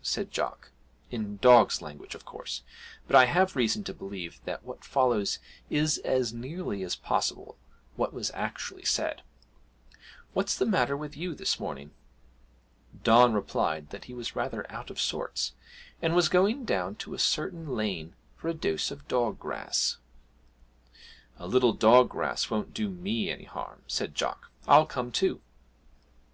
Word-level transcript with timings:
said 0.00 0.30
Jock 0.30 0.70
(in 1.10 1.36
dogs' 1.36 1.82
language 1.82 2.14
of 2.14 2.24
course, 2.24 2.62
but 3.06 3.14
I 3.14 3.26
have 3.26 3.54
reason 3.56 3.84
to 3.84 3.92
believe 3.92 4.40
that 4.46 4.64
what 4.64 4.86
follows 4.86 5.38
is 5.68 5.98
as 5.98 6.32
nearly 6.32 6.82
as 6.82 6.96
possible 6.96 7.58
what 7.94 8.14
was 8.14 8.30
actually 8.32 8.86
said). 8.86 9.20
'What's 10.32 10.56
the 10.56 10.64
matter 10.64 10.96
with 10.96 11.14
you 11.14 11.34
this 11.34 11.60
morning?' 11.60 11.90
Don 13.04 13.34
replied 13.34 13.90
that 13.90 14.04
he 14.06 14.14
was 14.14 14.34
rather 14.34 14.64
out 14.72 14.88
of 14.88 14.98
sorts, 14.98 15.52
and 16.00 16.14
was 16.16 16.30
going 16.30 16.64
down 16.64 16.94
to 16.94 17.12
a 17.12 17.18
certain 17.18 17.68
lane 17.76 18.14
for 18.38 18.48
a 18.48 18.54
dose 18.54 18.90
of 18.90 19.06
dog 19.08 19.38
grass. 19.38 19.98
'A 21.38 21.46
little 21.46 21.74
dog 21.74 22.08
grass 22.08 22.48
won't 22.48 22.72
do 22.72 22.88
me 22.88 23.28
any 23.28 23.44
harm,' 23.44 23.82
said 23.86 24.14
Jock; 24.14 24.50
'I'll 24.66 24.86
come 24.86 25.12
too.' 25.12 25.42